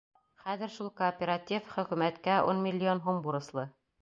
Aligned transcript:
Хәҙер 0.45 0.71
шул 0.77 0.87
кооператив 1.01 1.69
хөкүмәткә 1.75 2.41
ун 2.49 2.65
миллион 2.65 3.05
һум 3.11 3.23
бурыслы. 3.29 3.71